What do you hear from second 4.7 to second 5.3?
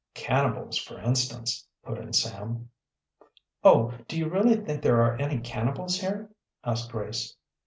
there are